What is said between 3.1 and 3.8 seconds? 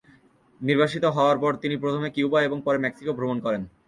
ভ্রমণ করেন।